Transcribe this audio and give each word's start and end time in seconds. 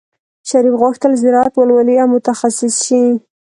شریف 0.49 0.73
غوښتل 0.81 1.11
زراعت 1.23 1.53
ولولي 1.55 1.95
او 2.03 2.07
متخصص 2.15 2.75
شي. 2.85 3.03